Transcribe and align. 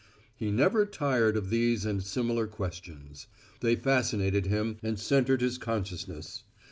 He 0.35 0.49
never 0.49 0.87
tired 0.87 1.37
of 1.37 1.51
these 1.51 1.85
and 1.85 2.01
similar 2.03 2.47
questions. 2.47 3.27
They 3.59 3.75
fascinated 3.75 4.47
him 4.47 4.77
and 4.81 4.99
centered 4.99 5.41
his 5.41 5.59
consciousness. 5.59 6.41